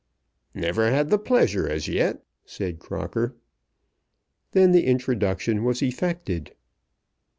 "Never 0.55 0.89
had 0.89 1.11
the 1.11 1.19
pleasure 1.19 1.69
as 1.69 1.87
yet," 1.87 2.23
said 2.43 2.79
Crocker. 2.79 3.35
Then 4.49 4.71
the 4.71 4.87
introduction 4.87 5.63
was 5.63 5.83
effected. 5.83 6.55